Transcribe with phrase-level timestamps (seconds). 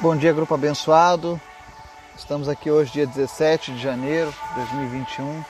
[0.00, 1.40] Bom dia, grupo abençoado.
[2.16, 5.44] Estamos aqui hoje, dia 17 de janeiro de 2021.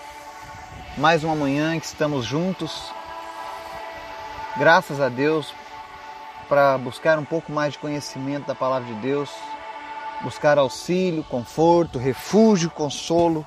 [0.96, 2.90] Mais uma manhã em que estamos juntos.
[4.56, 5.52] Graças a Deus
[6.48, 9.28] para buscar um pouco mais de conhecimento da palavra de Deus,
[10.22, 13.44] buscar auxílio, conforto, refúgio, consolo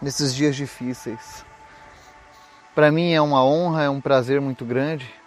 [0.00, 1.44] nesses dias difíceis.
[2.74, 5.19] Para mim é uma honra, é um prazer muito grande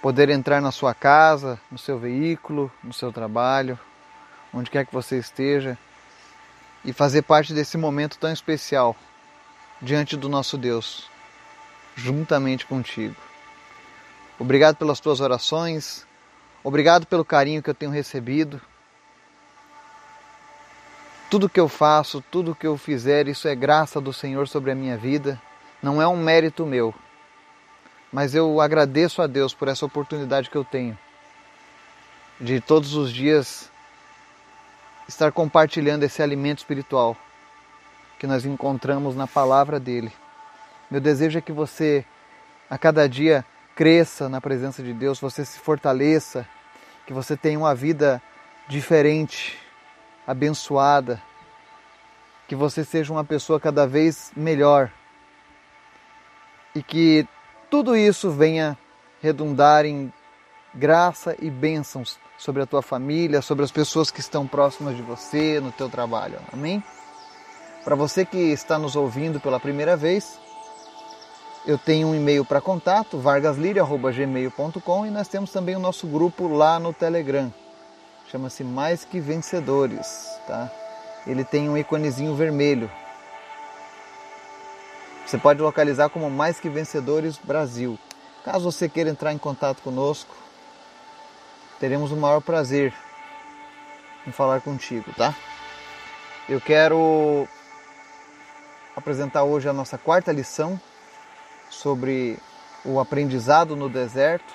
[0.00, 3.78] poder entrar na sua casa, no seu veículo, no seu trabalho,
[4.52, 5.76] onde quer que você esteja,
[6.84, 8.94] e fazer parte desse momento tão especial
[9.82, 11.10] diante do nosso Deus,
[11.96, 13.16] juntamente contigo.
[14.38, 16.06] Obrigado pelas tuas orações,
[16.62, 18.60] obrigado pelo carinho que eu tenho recebido.
[21.28, 24.74] Tudo que eu faço, tudo que eu fizer, isso é graça do Senhor sobre a
[24.74, 25.40] minha vida,
[25.82, 26.94] não é um mérito meu
[28.12, 30.96] mas eu agradeço a Deus por essa oportunidade que eu tenho
[32.40, 33.70] de todos os dias
[35.08, 37.16] estar compartilhando esse alimento espiritual
[38.18, 40.12] que nós encontramos na palavra dele.
[40.90, 42.04] Meu desejo é que você
[42.68, 46.46] a cada dia cresça na presença de Deus, você se fortaleça,
[47.06, 48.20] que você tenha uma vida
[48.68, 49.58] diferente,
[50.26, 51.22] abençoada,
[52.46, 54.90] que você seja uma pessoa cada vez melhor
[56.74, 57.26] e que
[57.70, 58.76] tudo isso venha
[59.20, 60.12] redundar em
[60.74, 65.60] graça e bênçãos sobre a tua família, sobre as pessoas que estão próximas de você,
[65.60, 66.38] no teu trabalho.
[66.52, 66.82] Amém?
[67.84, 70.38] Para você que está nos ouvindo pela primeira vez,
[71.66, 76.78] eu tenho um e-mail para contato, vargasliria.gmail.com e nós temos também o nosso grupo lá
[76.78, 77.52] no Telegram.
[78.30, 80.70] Chama-se Mais Que Vencedores, tá?
[81.26, 82.90] Ele tem um íconezinho vermelho.
[85.28, 87.98] Você pode localizar como Mais Que Vencedores Brasil.
[88.42, 90.34] Caso você queira entrar em contato conosco,
[91.78, 92.94] teremos o maior prazer
[94.26, 95.34] em falar contigo, tá?
[96.48, 97.46] Eu quero
[98.96, 100.80] apresentar hoje a nossa quarta lição
[101.68, 102.38] sobre
[102.82, 104.54] o aprendizado no deserto.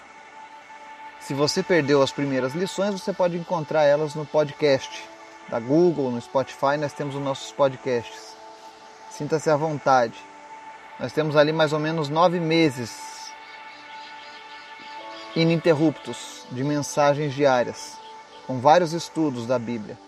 [1.20, 5.08] Se você perdeu as primeiras lições, você pode encontrar elas no podcast
[5.50, 8.36] da Google, no Spotify, nós temos os nossos podcasts.
[9.12, 10.33] Sinta-se à vontade.
[11.04, 13.30] Nós temos ali mais ou menos nove meses
[15.36, 17.98] ininterruptos de mensagens diárias,
[18.48, 20.00] com vários estudos da Bíblia,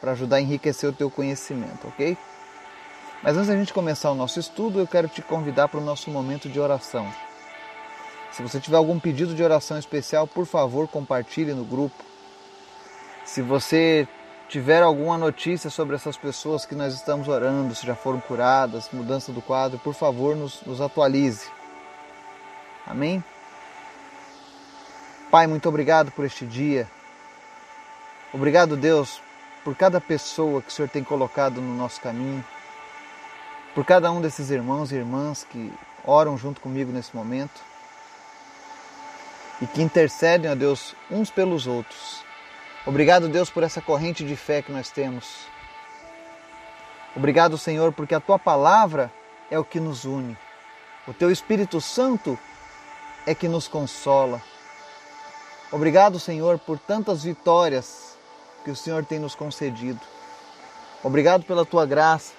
[0.00, 2.16] para ajudar a enriquecer o teu conhecimento, ok?
[3.24, 6.08] Mas antes da gente começar o nosso estudo, eu quero te convidar para o nosso
[6.12, 7.12] momento de oração.
[8.30, 12.04] Se você tiver algum pedido de oração especial, por favor, compartilhe no grupo.
[13.24, 14.06] Se você
[14.48, 19.32] tiver alguma notícia sobre essas pessoas que nós estamos orando, se já foram curadas, mudança
[19.32, 21.48] do quadro, por favor, nos, nos atualize.
[22.86, 23.24] Amém?
[25.30, 26.88] Pai, muito obrigado por este dia.
[28.32, 29.20] Obrigado, Deus,
[29.64, 32.44] por cada pessoa que o Senhor tem colocado no nosso caminho,
[33.74, 35.72] por cada um desses irmãos e irmãs que
[36.04, 37.60] oram junto comigo nesse momento
[39.60, 42.23] e que intercedem a Deus uns pelos outros
[42.86, 45.46] Obrigado, Deus, por essa corrente de fé que nós temos.
[47.16, 49.12] Obrigado, Senhor, porque a tua palavra
[49.50, 50.36] é o que nos une.
[51.06, 52.38] O teu Espírito Santo
[53.26, 54.42] é que nos consola.
[55.72, 58.18] Obrigado, Senhor, por tantas vitórias
[58.64, 60.00] que o Senhor tem nos concedido.
[61.02, 62.32] Obrigado pela tua graça.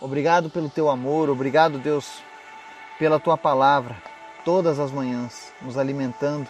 [0.00, 1.30] Obrigado pelo teu amor.
[1.30, 2.22] Obrigado, Deus,
[2.98, 3.96] pela tua palavra
[4.48, 6.48] todas as manhãs, nos alimentando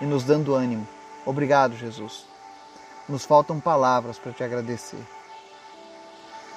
[0.00, 0.88] e nos dando ânimo.
[1.26, 2.31] Obrigado, Jesus
[3.12, 4.98] nos faltam palavras para te agradecer.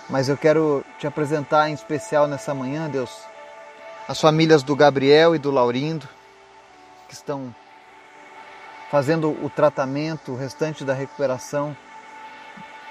[0.09, 3.11] Mas eu quero te apresentar em especial nessa manhã, Deus,
[4.07, 6.07] as famílias do Gabriel e do Laurindo,
[7.09, 7.53] que estão
[8.89, 11.75] fazendo o tratamento, o restante da recuperação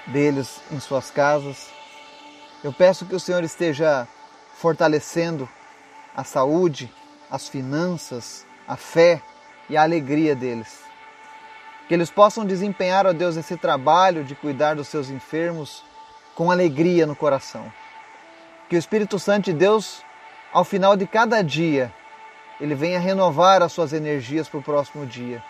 [0.05, 1.69] deles em suas casas.
[2.63, 4.07] Eu peço que o Senhor esteja
[4.57, 5.49] fortalecendo
[6.15, 6.93] a saúde,
[7.31, 9.23] as finanças, a fé
[9.67, 10.84] e a alegria deles
[11.87, 15.83] que eles possam desempenhar, ó Deus, esse trabalho de cuidar dos seus enfermos
[16.33, 17.71] com alegria no coração.
[18.69, 20.03] Que o Espírito Santo de Deus,
[20.51, 21.93] ao final de cada dia,
[22.59, 25.43] ele venha renovar as suas energias para o próximo dia.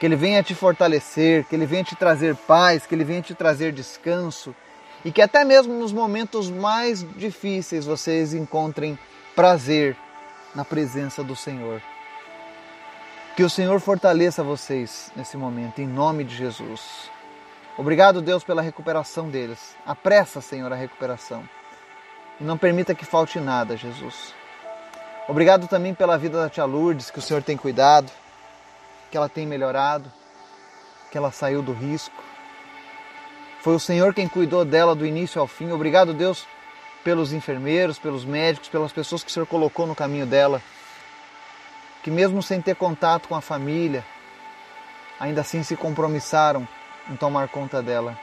[0.00, 3.34] Que ele venha te fortalecer, que ele venha te trazer paz, que ele venha te
[3.34, 4.54] trazer descanso
[5.04, 8.98] e que até mesmo nos momentos mais difíceis vocês encontrem
[9.34, 9.96] prazer
[10.54, 11.80] na presença do Senhor.
[13.36, 17.10] Que o Senhor fortaleça vocês nesse momento, em nome de Jesus.
[17.76, 19.76] Obrigado, Deus, pela recuperação deles.
[19.84, 21.46] Apressa, Senhor, a recuperação.
[22.40, 24.34] E não permita que falte nada, Jesus.
[25.28, 28.10] Obrigado também pela vida da tia Lourdes, que o Senhor tem cuidado,
[29.10, 30.10] que ela tem melhorado,
[31.12, 32.24] que ela saiu do risco.
[33.60, 35.70] Foi o Senhor quem cuidou dela do início ao fim.
[35.72, 36.46] Obrigado, Deus,
[37.04, 40.62] pelos enfermeiros, pelos médicos, pelas pessoas que o Senhor colocou no caminho dela.
[42.06, 44.04] Que mesmo sem ter contato com a família,
[45.18, 46.64] ainda assim se compromissaram
[47.10, 48.16] em tomar conta dela.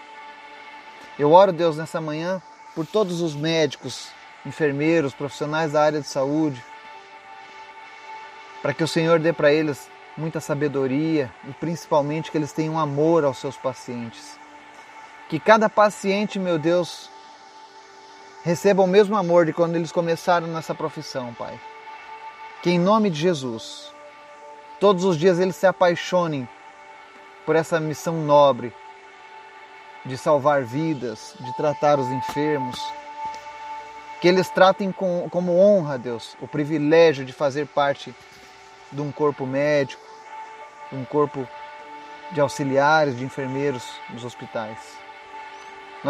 [1.19, 2.41] Eu oro, Deus, nessa manhã
[2.73, 4.07] por todos os médicos,
[4.45, 6.63] enfermeiros, profissionais da área de saúde,
[8.61, 13.25] para que o Senhor dê para eles muita sabedoria e principalmente que eles tenham amor
[13.25, 14.39] aos seus pacientes.
[15.27, 17.09] Que cada paciente, meu Deus,
[18.45, 21.59] receba o mesmo amor de quando eles começaram nessa profissão, Pai.
[22.63, 23.91] Que em nome de Jesus,
[24.79, 26.47] todos os dias eles se apaixonem
[27.45, 28.73] por essa missão nobre
[30.05, 32.81] de salvar vidas, de tratar os enfermos.
[34.21, 38.15] Que eles tratem com, como honra, Deus, o privilégio de fazer parte
[38.93, 40.01] de um corpo médico,
[40.89, 41.45] de um corpo
[42.31, 44.79] de auxiliares, de enfermeiros nos hospitais.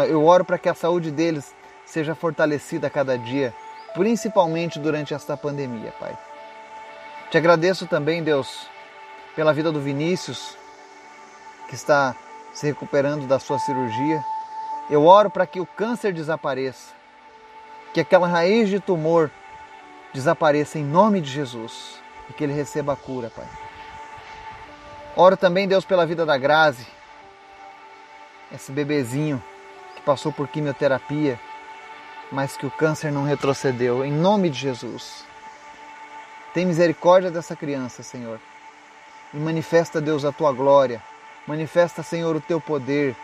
[0.08, 1.52] Eu oro para que a saúde deles
[1.84, 3.52] seja fortalecida a cada dia,
[3.92, 6.16] principalmente durante esta pandemia, Pai.
[7.34, 8.68] Te agradeço também, Deus,
[9.34, 10.56] pela vida do Vinícius,
[11.68, 12.14] que está
[12.52, 14.24] se recuperando da sua cirurgia.
[14.88, 16.94] Eu oro para que o câncer desapareça,
[17.92, 19.32] que aquela raiz de tumor
[20.12, 22.00] desapareça em nome de Jesus
[22.30, 23.48] e que ele receba a cura, Pai.
[25.16, 26.86] Oro também, Deus, pela vida da Grazi,
[28.52, 29.42] esse bebezinho
[29.96, 31.40] que passou por quimioterapia,
[32.30, 35.33] mas que o câncer não retrocedeu, em nome de Jesus.
[36.54, 38.40] Tem misericórdia dessa criança, Senhor,
[39.34, 41.02] e manifesta, Deus, a tua glória
[41.46, 43.14] Manifesta, Senhor, o teu poder.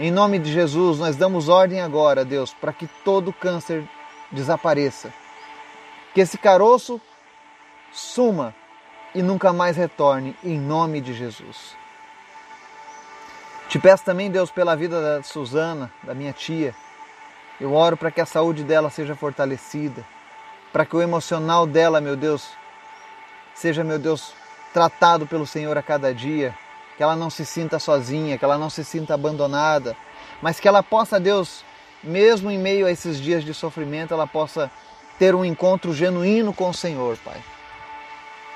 [0.00, 3.88] Em nome de Jesus, nós damos ordem agora, Deus, para que todo câncer
[4.32, 5.12] desapareça.
[6.12, 7.00] Que esse caroço
[7.92, 8.54] suma
[9.14, 11.76] e nunca mais retorne, em nome de Jesus.
[13.68, 16.74] Te peço também, Deus, pela vida da Suzana, da minha tia.
[17.60, 20.04] Eu oro para que a saúde dela seja fortalecida,
[20.72, 22.50] para que o emocional dela, meu Deus,
[23.58, 24.32] seja, meu Deus,
[24.72, 26.54] tratado pelo Senhor a cada dia
[26.96, 29.96] que ela não se sinta sozinha, que ela não se sinta abandonada,
[30.42, 31.64] mas que ela possa, Deus,
[32.02, 34.68] mesmo em meio a esses dias de sofrimento, ela possa
[35.16, 37.40] ter um encontro genuíno com o Senhor, Pai.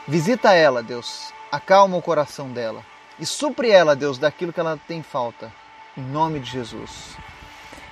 [0.09, 2.85] Visita ela, Deus, acalma o coração dela
[3.19, 5.53] e supre ela, Deus, daquilo que ela tem falta,
[5.97, 7.17] em nome de Jesus.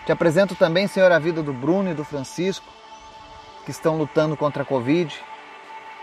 [0.05, 2.67] Te apresento também, Senhor, a vida do Bruno e do Francisco,
[3.65, 5.17] que estão lutando contra a Covid.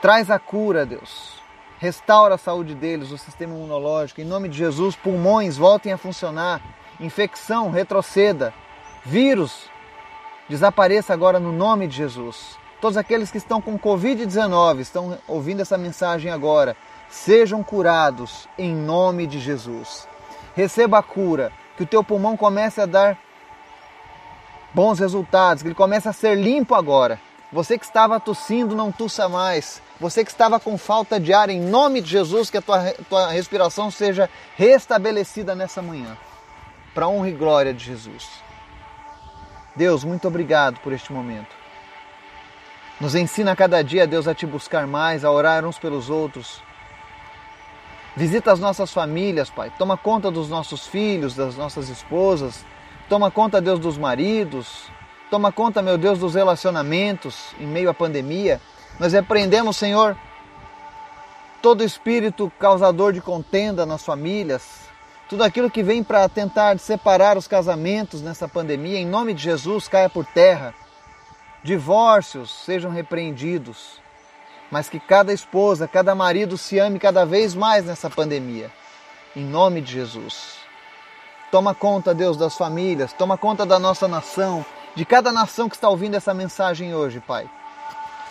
[0.02, 1.38] Traz a cura, Deus
[1.80, 4.22] restaura a saúde deles, o sistema imunológico.
[4.22, 6.62] Em nome de Jesus, pulmões voltem a funcionar,
[7.00, 8.54] infecção retroceda,
[9.06, 9.70] vírus
[10.50, 12.58] desapareça agora no nome de Jesus.
[12.80, 16.76] Todos aqueles que estão com Covid-19, estão ouvindo essa mensagem agora,
[17.10, 20.08] sejam curados em nome de Jesus.
[20.56, 23.18] Receba a cura, que o teu pulmão comece a dar
[24.74, 27.20] bons resultados, que ele comece a ser limpo agora.
[27.52, 29.82] Você que estava tossindo, não tussa mais.
[30.00, 33.30] Você que estava com falta de ar, em nome de Jesus, que a tua, tua
[33.30, 36.16] respiração seja restabelecida nessa manhã.
[36.94, 38.30] Para honra e glória de Jesus.
[39.76, 41.56] Deus, muito obrigado por este momento.
[43.00, 46.62] Nos ensina a cada dia, Deus, a te buscar mais, a orar uns pelos outros.
[48.16, 49.72] Visita as nossas famílias, Pai.
[49.78, 52.66] Toma conta dos nossos filhos, das nossas esposas.
[53.08, 54.90] Toma conta, Deus, dos maridos.
[55.30, 58.60] Toma conta, meu Deus, dos relacionamentos em meio à pandemia.
[59.00, 60.18] Nós repreendemos, Senhor,
[61.62, 64.88] todo espírito causador de contenda nas famílias,
[65.30, 69.88] tudo aquilo que vem para tentar separar os casamentos nessa pandemia, em nome de Jesus,
[69.88, 70.74] caia por terra.
[71.64, 74.02] Divórcios sejam repreendidos,
[74.72, 78.72] mas que cada esposa, cada marido se ame cada vez mais nessa pandemia,
[79.36, 80.56] em nome de Jesus.
[81.52, 85.88] Toma conta, Deus, das famílias, toma conta da nossa nação, de cada nação que está
[85.88, 87.50] ouvindo essa mensagem hoje, Pai.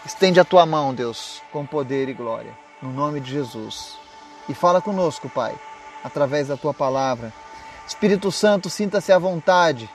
[0.07, 3.99] Estende a tua mão, Deus, com poder e glória, no nome de Jesus.
[4.49, 5.53] E fala conosco, Pai,
[6.05, 7.33] através da tua palavra.
[7.89, 9.91] Espírito Santo, sinta-se à vontade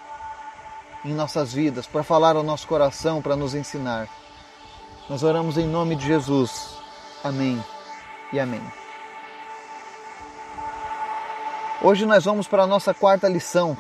[1.06, 4.10] em nossas vidas para falar ao nosso coração, para nos ensinar.
[5.10, 6.76] Nós oramos em nome de Jesus.
[7.24, 7.64] Amém
[8.34, 8.62] e amém.
[11.82, 13.78] Hoje nós vamos para a nossa quarta lição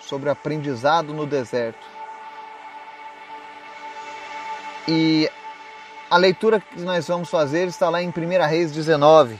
[0.00, 1.86] sobre aprendizado no deserto.
[4.88, 5.30] E
[6.14, 8.12] a leitura que nós vamos fazer está lá em 1
[8.46, 9.36] Reis 19,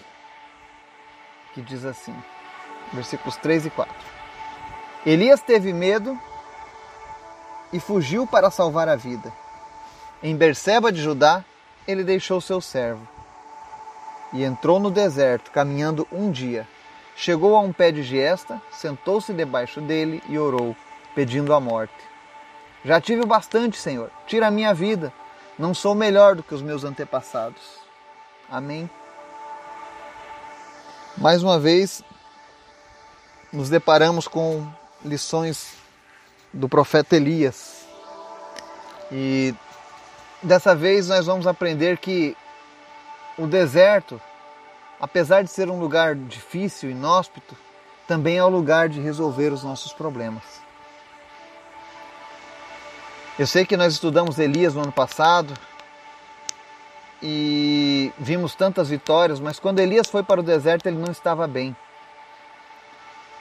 [1.55, 2.13] que diz assim,
[2.93, 3.95] versículos 3 e 4.
[5.07, 6.19] Elias teve medo
[7.73, 9.33] e fugiu para salvar a vida.
[10.21, 11.45] Em Berseba de Judá,
[11.87, 13.07] ele deixou seu servo
[14.33, 16.67] e entrou no deserto, caminhando um dia.
[17.15, 20.75] chegou a um pé de giesta, sentou-se debaixo dele e orou,
[21.15, 21.95] pedindo a morte.
[22.85, 25.13] Já tive bastante, Senhor, tira a minha vida,
[25.59, 27.63] não sou melhor do que os meus antepassados.
[28.51, 28.89] Amém.
[31.17, 32.03] Mais uma vez,
[33.53, 34.67] nos deparamos com
[35.05, 35.75] lições
[36.53, 37.87] do profeta Elias.
[39.13, 39.55] E
[40.43, 42.37] dessa vez nós vamos aprender que
[43.39, 44.21] o deserto,
[45.01, 47.57] apesar de ser um lugar difícil, inóspito,
[48.09, 50.64] também é o lugar de resolver os nossos problemas.
[53.37, 55.53] Eu sei que nós estudamos Elias no ano passado
[57.21, 61.75] e vimos tantas vitórias, mas quando Elias foi para o deserto ele não estava bem.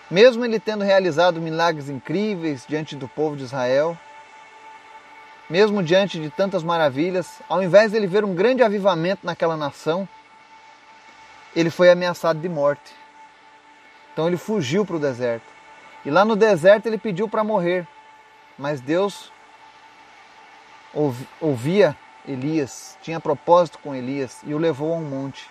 [0.09, 3.95] Mesmo ele tendo realizado milagres incríveis diante do povo de Israel,
[5.47, 10.09] mesmo diante de tantas maravilhas, ao invés de ele ver um grande avivamento naquela nação,
[11.55, 12.95] ele foi ameaçado de morte.
[14.11, 15.45] Então ele fugiu para o deserto.
[16.03, 17.87] E lá no deserto ele pediu para morrer.
[18.57, 19.32] Mas Deus
[21.39, 21.97] ouvia
[22.27, 25.49] Elias, tinha propósito com Elias e o levou a um monte.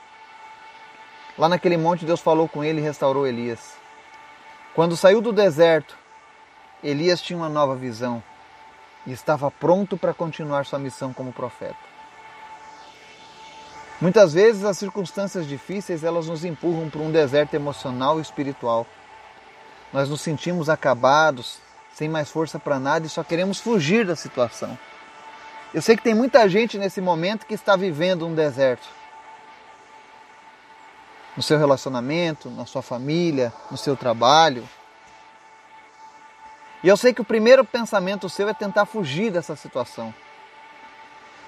[1.37, 3.77] Lá naquele monte Deus falou com ele e restaurou Elias.
[4.75, 5.97] Quando saiu do deserto,
[6.83, 8.23] Elias tinha uma nova visão
[9.07, 11.93] e estava pronto para continuar sua missão como profeta.
[14.01, 18.87] Muitas vezes as circunstâncias difíceis elas nos empurram para um deserto emocional e espiritual.
[19.93, 21.59] Nós nos sentimos acabados,
[21.95, 24.77] sem mais força para nada e só queremos fugir da situação.
[25.73, 28.87] Eu sei que tem muita gente nesse momento que está vivendo um deserto.
[31.37, 34.69] No seu relacionamento, na sua família, no seu trabalho,
[36.83, 40.13] e eu sei que o primeiro pensamento seu é tentar fugir dessa situação.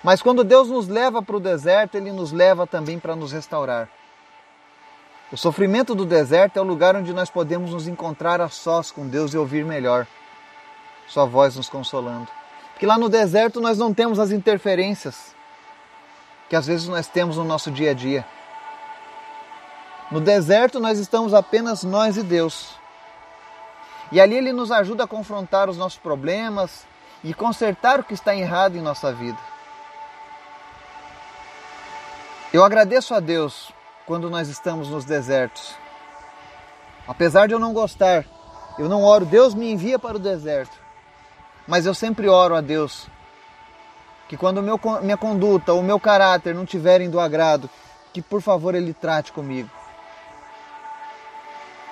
[0.03, 3.89] Mas quando Deus nos leva para o deserto, Ele nos leva também para nos restaurar.
[5.33, 9.09] O sofrimento do deserto é o lugar onde nós podemos nos encontrar a sós com
[9.09, 10.07] Deus e ouvir melhor
[11.09, 12.29] Sua voz nos consolando.
[12.75, 15.35] Porque lá no deserto nós não temos as interferências
[16.49, 18.25] que às vezes nós temos no nosso dia a dia.
[20.11, 22.77] No deserto nós estamos apenas nós e Deus.
[24.13, 26.87] E ali ele nos ajuda a confrontar os nossos problemas
[27.25, 29.39] e consertar o que está errado em nossa vida.
[32.53, 33.73] Eu agradeço a Deus
[34.07, 35.75] quando nós estamos nos desertos.
[37.09, 38.25] Apesar de eu não gostar,
[38.79, 40.84] eu não oro, Deus me envia para o deserto.
[41.67, 43.07] Mas eu sempre oro a Deus
[44.29, 47.69] que quando meu, minha conduta, o meu caráter não tiverem do agrado,
[48.13, 49.71] que por favor Ele trate comigo.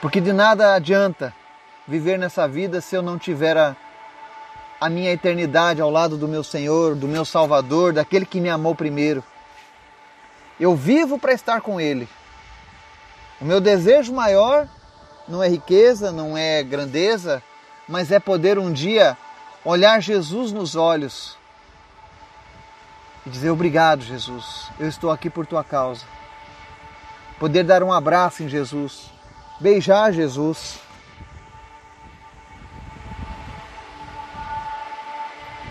[0.01, 1.35] Porque de nada adianta
[1.87, 3.77] viver nessa vida se eu não tiver a,
[4.81, 8.75] a minha eternidade ao lado do meu Senhor, do meu Salvador, daquele que me amou
[8.75, 9.23] primeiro.
[10.59, 12.09] Eu vivo para estar com Ele.
[13.41, 14.67] O meu desejo maior
[15.29, 17.43] não é riqueza, não é grandeza,
[17.89, 19.17] mas é poder um dia
[19.65, 21.37] olhar Jesus nos olhos
[23.27, 26.05] e dizer: Obrigado, Jesus, eu estou aqui por tua causa.
[27.39, 29.11] Poder dar um abraço em Jesus,
[29.61, 30.81] beijar Jesus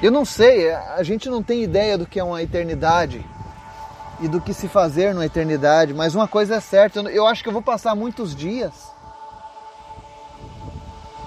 [0.02, 3.24] Eu não sei, a gente não tem ideia do que é uma eternidade
[4.20, 7.50] e do que se fazer na eternidade, mas uma coisa é certa, eu acho que
[7.50, 8.74] eu vou passar muitos dias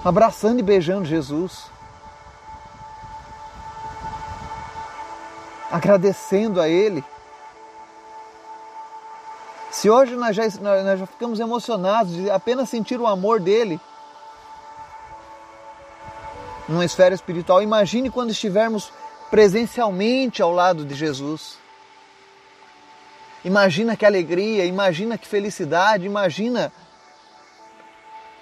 [0.03, 1.71] abraçando e beijando Jesus.
[5.71, 7.03] Agradecendo a Ele.
[9.71, 13.79] Se hoje nós já, nós já ficamos emocionados de apenas sentir o amor dele,
[16.67, 17.61] numa esfera espiritual.
[17.61, 18.91] Imagine quando estivermos
[19.29, 21.57] presencialmente ao lado de Jesus.
[23.43, 26.71] Imagina que alegria, imagina que felicidade, imagina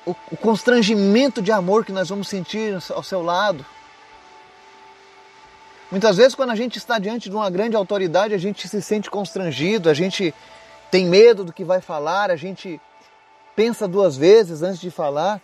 [0.06, 3.66] o, o constrangimento de amor que nós vamos sentir ao seu lado.
[5.94, 9.12] Muitas vezes, quando a gente está diante de uma grande autoridade, a gente se sente
[9.12, 10.34] constrangido, a gente
[10.90, 12.82] tem medo do que vai falar, a gente
[13.56, 15.40] pensa duas vezes antes de falar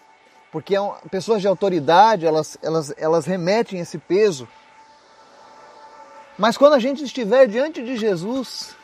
[0.52, 0.80] porque é
[1.12, 4.48] pessoas de autoridade, elas, elas, elas remetem esse peso.
[6.36, 8.76] Mas quando a gente estiver diante de Jesus,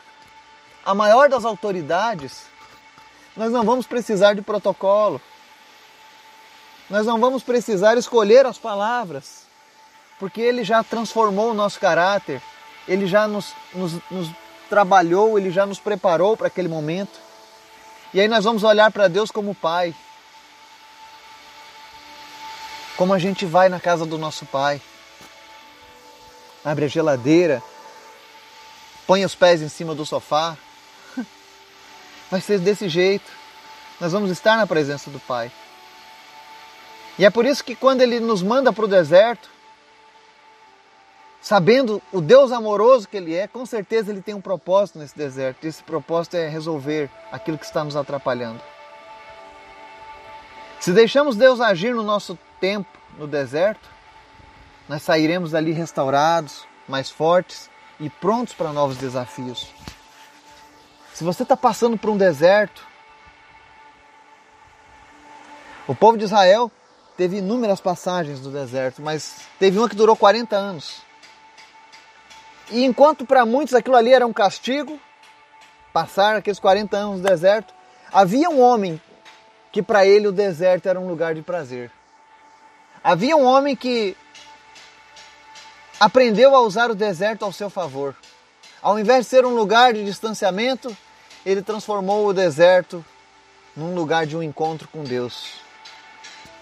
[0.86, 2.44] a maior das autoridades,
[3.36, 5.20] nós não vamos precisar de protocolo.
[6.92, 9.45] Nós não vamos precisar escolher as palavras,
[10.20, 12.42] porque Ele já transformou o nosso caráter,
[12.88, 14.30] Ele já nos, nos, nos
[14.70, 17.20] trabalhou, Ele já nos preparou para aquele momento.
[18.14, 19.94] E aí nós vamos olhar para Deus como Pai
[22.96, 24.82] como a gente vai na casa do nosso pai.
[26.64, 27.62] Abre a geladeira,
[29.06, 30.58] põe os pés em cima do sofá.
[32.32, 33.30] Vai ser desse jeito.
[34.00, 35.52] nós vamos estar na presença do Pai.
[37.20, 39.50] E é por isso que quando Ele nos manda para o deserto,
[41.46, 45.64] sabendo o Deus amoroso que Ele é, com certeza Ele tem um propósito nesse deserto.
[45.64, 48.60] E esse propósito é resolver aquilo que está nos atrapalhando.
[50.80, 53.88] Se deixamos Deus agir no nosso tempo no deserto,
[54.90, 59.68] nós sairemos dali restaurados, mais fortes e prontos para novos desafios.
[61.14, 62.84] Se você está passando por um deserto,
[65.88, 66.72] o povo de Israel
[67.16, 71.06] teve inúmeras passagens no deserto, mas teve uma que durou 40 anos.
[72.72, 75.00] E enquanto para muitos aquilo ali era um castigo,
[75.94, 77.74] passar aqueles 40 anos no deserto,
[78.12, 79.00] havia um homem
[79.72, 81.92] que para ele o deserto era um lugar de prazer.
[83.04, 84.18] Havia um homem que
[86.00, 88.16] aprendeu a usar o deserto ao seu favor.
[88.82, 90.96] Ao invés de ser um lugar de distanciamento,
[91.46, 93.06] ele transformou o deserto
[93.76, 95.54] num lugar de um encontro com Deus.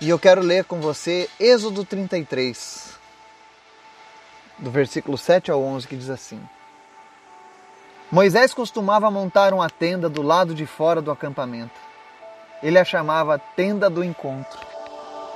[0.02, 2.93] E eu quero ler com você Êxodo 33,
[4.58, 6.42] do versículo 7 ao 11, que diz assim:
[8.12, 11.80] Moisés costumava montar uma tenda do lado de fora do acampamento.
[12.62, 14.60] Ele a chamava Tenda do Encontro.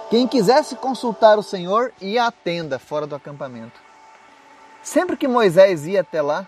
[0.09, 3.81] Quem quisesse consultar o Senhor ia à tenda fora do acampamento.
[4.81, 6.47] Sempre que Moisés ia até lá,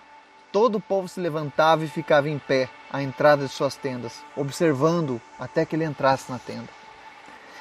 [0.52, 5.20] todo o povo se levantava e ficava em pé à entrada de suas tendas, observando
[5.38, 6.70] até que ele entrasse na tenda.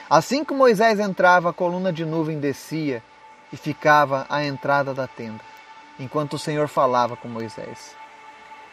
[0.08, 3.02] Assim que Moisés entrava, a coluna de nuvem descia
[3.52, 5.40] e ficava à entrada da tenda,
[5.98, 7.96] enquanto o Senhor falava com Moisés.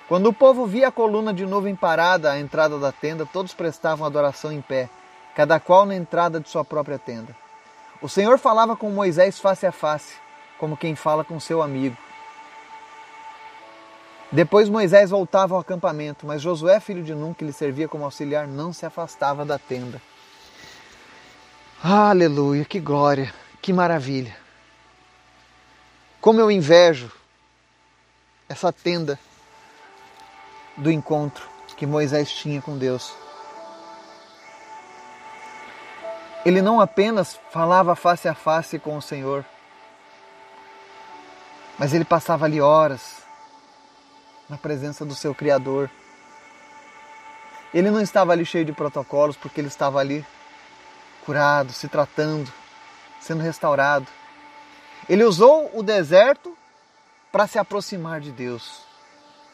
[0.08, 4.06] Quando o povo via a coluna de nuvem parada à entrada da tenda, todos prestavam
[4.06, 4.90] adoração em pé
[5.36, 7.36] cada qual na entrada de sua própria tenda.
[8.02, 10.16] O Senhor falava com Moisés face a face,
[10.58, 11.98] como quem fala com seu amigo.
[14.32, 18.48] Depois Moisés voltava ao acampamento, mas Josué, filho de Nun, que lhe servia como auxiliar,
[18.48, 20.02] não se afastava da tenda.
[21.84, 24.45] Aleluia, que glória, que maravilha.
[26.26, 27.12] Como eu invejo
[28.50, 29.20] essa tenda
[30.76, 31.48] do encontro
[31.78, 33.14] que Moisés tinha com Deus.
[36.44, 39.46] Ele não apenas falava face a face com o Senhor,
[41.78, 43.22] mas ele passava ali horas
[44.50, 45.92] na presença do seu Criador.
[47.72, 50.26] Ele não estava ali cheio de protocolos, porque ele estava ali
[51.24, 52.52] curado, se tratando,
[53.22, 54.08] sendo restaurado.
[55.10, 56.56] Ele usou o deserto
[57.32, 58.80] para se aproximar de Deus,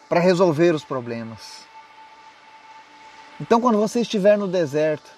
[0.07, 1.65] para resolver os problemas.
[3.39, 5.09] Então, quando você estiver no deserto,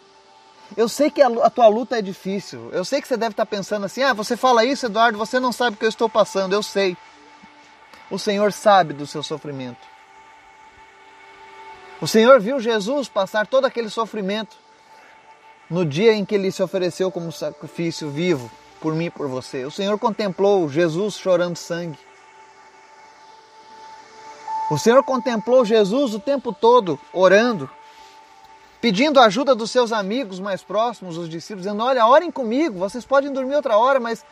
[0.75, 2.69] eu sei que a, tua luta é difícil.
[2.71, 5.51] Eu sei que você deve estar pensando assim: ah, você fala isso, Eduardo, você não
[5.51, 6.53] sabe o que eu estou passando.
[6.53, 6.97] Eu sei.
[8.09, 9.85] O Senhor sabe do seu sofrimento.
[12.01, 14.55] O Senhor viu Jesus passar todo aquele sofrimento
[15.69, 18.49] no dia em que ele se ofereceu como sacrifício vivo
[18.83, 19.63] por mim e por você.
[19.63, 21.97] O Senhor contemplou Jesus chorando sangue.
[24.69, 27.69] O Senhor contemplou Jesus o tempo todo orando,
[28.81, 33.31] pedindo ajuda dos seus amigos mais próximos, os discípulos, dizendo: Olha, orem comigo, vocês podem
[33.31, 34.25] dormir outra hora, mas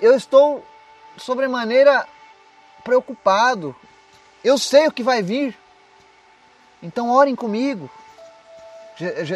[0.00, 0.64] eu estou
[1.18, 2.08] sobremaneira
[2.82, 3.76] preocupado.
[4.42, 5.54] Eu sei o que vai vir.
[6.82, 7.90] Então orem comigo.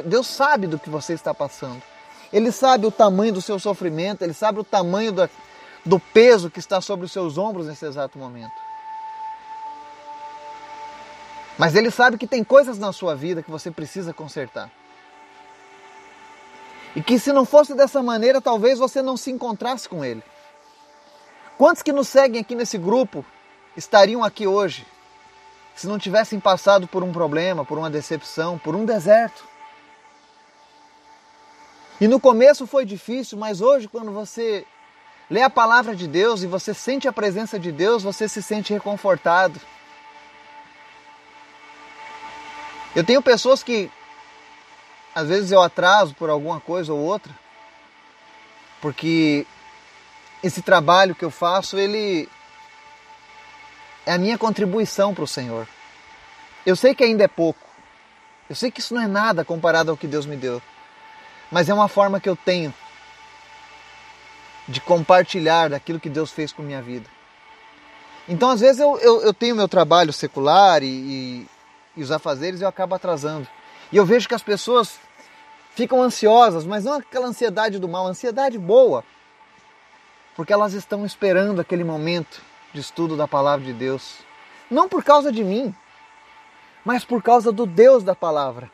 [0.06, 1.82] Deus sabe do que você está passando.
[2.34, 5.30] Ele sabe o tamanho do seu sofrimento, ele sabe o tamanho do,
[5.86, 8.50] do peso que está sobre os seus ombros nesse exato momento.
[11.56, 14.68] Mas ele sabe que tem coisas na sua vida que você precisa consertar.
[16.96, 20.22] E que se não fosse dessa maneira, talvez você não se encontrasse com ele.
[21.56, 23.24] Quantos que nos seguem aqui nesse grupo
[23.76, 24.84] estariam aqui hoje
[25.76, 29.53] se não tivessem passado por um problema, por uma decepção, por um deserto?
[32.00, 34.66] E no começo foi difícil, mas hoje, quando você
[35.30, 38.72] lê a palavra de Deus e você sente a presença de Deus, você se sente
[38.72, 39.60] reconfortado.
[42.94, 43.90] Eu tenho pessoas que
[45.14, 47.32] às vezes eu atraso por alguma coisa ou outra,
[48.80, 49.46] porque
[50.42, 52.28] esse trabalho que eu faço, ele
[54.04, 55.66] é a minha contribuição para o Senhor.
[56.66, 57.60] Eu sei que ainda é pouco.
[58.48, 60.60] Eu sei que isso não é nada comparado ao que Deus me deu.
[61.54, 62.74] Mas é uma forma que eu tenho
[64.66, 67.08] de compartilhar daquilo que Deus fez com minha vida.
[68.28, 71.46] Então, às vezes, eu, eu, eu tenho meu trabalho secular e, e,
[71.96, 73.46] e os afazeres eu acabo atrasando.
[73.92, 74.98] E eu vejo que as pessoas
[75.76, 79.04] ficam ansiosas, mas não aquela ansiedade do mal, ansiedade boa,
[80.34, 84.16] porque elas estão esperando aquele momento de estudo da palavra de Deus.
[84.68, 85.72] Não por causa de mim,
[86.84, 88.73] mas por causa do Deus da palavra.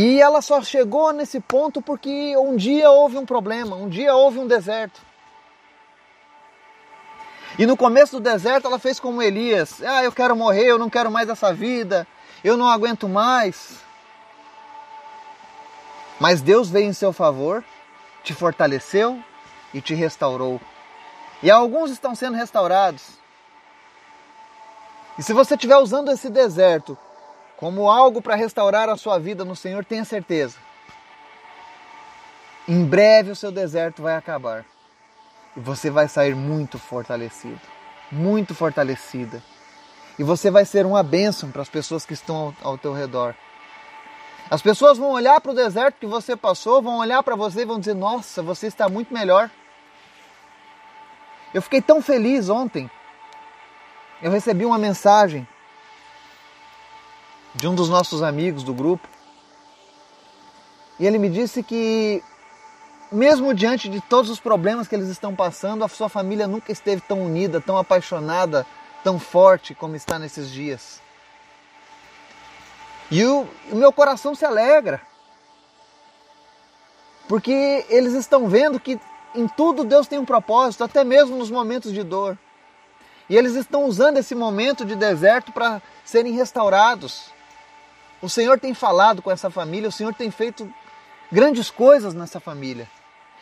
[0.00, 4.38] E ela só chegou nesse ponto porque um dia houve um problema, um dia houve
[4.38, 5.00] um deserto.
[7.58, 10.88] E no começo do deserto ela fez como Elias: Ah, eu quero morrer, eu não
[10.88, 12.06] quero mais essa vida,
[12.44, 13.80] eu não aguento mais.
[16.20, 17.64] Mas Deus veio em seu favor,
[18.22, 19.20] te fortaleceu
[19.74, 20.60] e te restaurou.
[21.42, 23.18] E alguns estão sendo restaurados.
[25.18, 26.96] E se você estiver usando esse deserto
[27.58, 30.56] como algo para restaurar a sua vida no Senhor, tenha certeza.
[32.68, 34.64] Em breve o seu deserto vai acabar.
[35.56, 37.60] E você vai sair muito fortalecido,
[38.12, 39.42] muito fortalecida.
[40.16, 43.34] E você vai ser uma bênção para as pessoas que estão ao, ao teu redor.
[44.48, 47.64] As pessoas vão olhar para o deserto que você passou, vão olhar para você e
[47.64, 49.50] vão dizer: Nossa, você está muito melhor.
[51.52, 52.88] Eu fiquei tão feliz ontem.
[54.22, 55.46] Eu recebi uma mensagem
[57.54, 59.08] de um dos nossos amigos do grupo.
[60.98, 62.22] E ele me disse que,
[63.10, 67.00] mesmo diante de todos os problemas que eles estão passando, a sua família nunca esteve
[67.02, 68.66] tão unida, tão apaixonada,
[69.04, 71.00] tão forte como está nesses dias.
[73.10, 75.00] E o, o meu coração se alegra,
[77.26, 79.00] porque eles estão vendo que
[79.34, 82.36] em tudo Deus tem um propósito, até mesmo nos momentos de dor.
[83.28, 87.30] E eles estão usando esse momento de deserto para serem restaurados.
[88.20, 90.68] O Senhor tem falado com essa família, o Senhor tem feito
[91.30, 92.88] grandes coisas nessa família.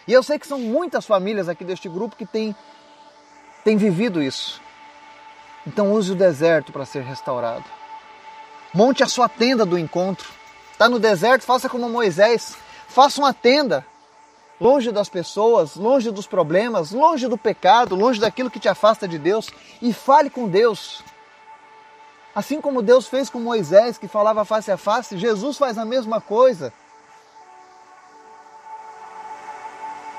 [0.06, 2.54] E eu sei que são muitas famílias aqui deste grupo que têm,
[3.64, 4.60] têm vivido isso.
[5.66, 7.64] Então use o deserto para ser restaurado.
[8.72, 10.28] Monte a sua tenda do encontro.
[10.72, 12.56] Está no deserto, faça como Moisés.
[12.86, 13.84] Faça uma tenda
[14.60, 19.18] longe das pessoas, longe dos problemas, longe do pecado, longe daquilo que te afasta de
[19.18, 19.48] Deus
[19.82, 21.02] e fale com Deus.
[22.36, 26.20] Assim como Deus fez com Moisés, que falava face a face, Jesus faz a mesma
[26.20, 26.70] coisa.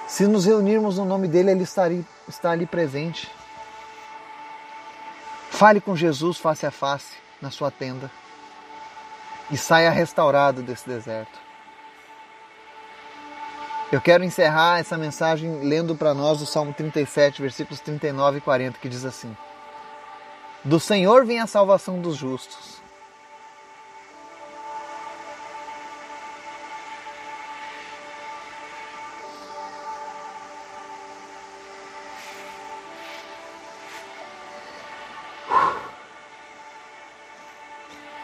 [0.08, 3.30] Se nos reunirmos no nome dele, ele está ali, está ali presente.
[5.52, 8.10] Fale com Jesus face a face na sua tenda
[9.52, 11.38] e saia restaurado desse deserto.
[13.92, 18.80] Eu quero encerrar essa mensagem lendo para nós o Salmo 37, versículos 39 e 40,
[18.80, 19.38] que diz assim:
[20.68, 22.76] do Senhor vem a salvação dos justos.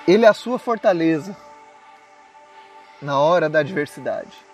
[0.05, 1.35] Ele é a sua fortaleza
[3.01, 4.52] na hora da adversidade.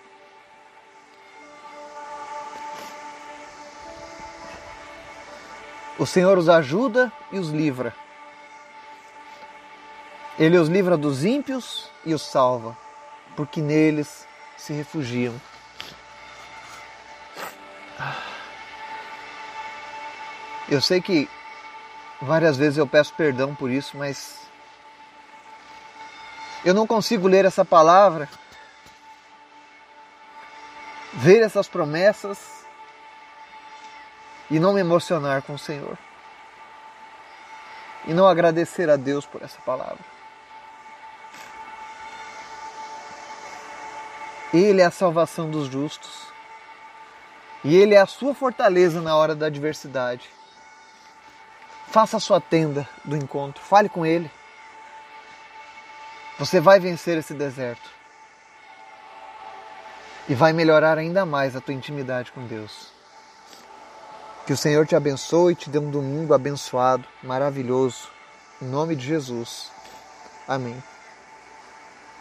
[5.99, 7.93] O Senhor os ajuda e os livra.
[10.39, 12.75] Ele os livra dos ímpios e os salva,
[13.35, 15.35] porque neles se refugiam.
[20.69, 21.29] Eu sei que
[22.21, 24.39] várias vezes eu peço perdão por isso, mas
[26.63, 28.29] eu não consigo ler essa palavra,
[31.13, 32.59] ver essas promessas
[34.49, 35.97] e não me emocionar com o Senhor.
[38.05, 39.99] E não agradecer a Deus por essa palavra.
[44.53, 46.27] Ele é a salvação dos justos.
[47.63, 50.29] E Ele é a sua fortaleza na hora da adversidade.
[51.88, 53.62] Faça a sua tenda do encontro.
[53.62, 54.31] Fale com Ele.
[56.39, 57.89] Você vai vencer esse deserto.
[60.27, 62.98] E vai melhorar ainda mais a tua intimidade com Deus.
[64.49, 68.07] Que o Senhor te abençoe e te dê um domingo abençoado, maravilhoso.
[68.59, 69.69] Em nome de Jesus.
[70.47, 70.81] Amém.